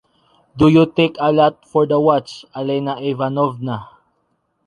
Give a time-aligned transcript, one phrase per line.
[0.57, 3.87] Do you take a lot for the watch, Alena Ivanovna?